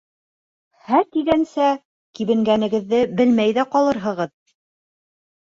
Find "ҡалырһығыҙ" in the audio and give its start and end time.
3.77-4.35